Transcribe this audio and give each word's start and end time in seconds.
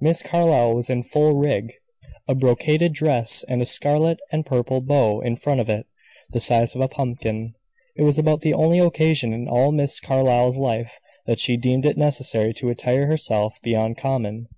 Miss 0.00 0.24
Carlyle 0.24 0.74
was 0.74 0.90
in 0.90 1.04
full 1.04 1.34
rig; 1.36 1.74
a 2.26 2.34
brocaded 2.34 2.92
dress, 2.92 3.44
and 3.46 3.62
a 3.62 3.64
scarlet 3.64 4.18
and 4.32 4.44
purple 4.44 4.80
bow 4.80 5.20
in 5.20 5.36
front 5.36 5.60
of 5.60 5.68
it, 5.68 5.86
the 6.32 6.40
size 6.40 6.74
of 6.74 6.80
a 6.80 6.88
pumpkin. 6.88 7.54
It 7.94 8.02
was 8.02 8.18
about 8.18 8.40
the 8.40 8.52
only 8.52 8.80
occasion, 8.80 9.32
in 9.32 9.46
all 9.46 9.70
Miss 9.70 10.00
Carlyle's 10.00 10.58
life, 10.58 10.98
that 11.26 11.38
she 11.38 11.56
deemed 11.56 11.86
it 11.86 11.96
necessary 11.96 12.52
to 12.54 12.68
attire 12.68 13.06
herself 13.06 13.62
beyond 13.62 13.96
common. 13.96 14.48